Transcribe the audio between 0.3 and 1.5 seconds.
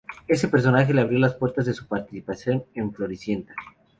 personaje le abrió las